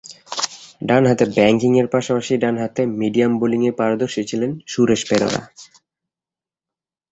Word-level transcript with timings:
ডানহাতে 0.81 1.25
ব্যাটিংয়ের 1.35 1.87
পাশাপাশি 1.87 2.33
ডানহাতে 2.37 2.81
মিডিয়াম 2.99 3.31
বোলিংয়ে 3.39 3.71
পারদর্শী 3.71 4.21
ছিলেন 4.29 4.51
সুরেশ 4.67 5.01
পেরেরা। 5.09 5.41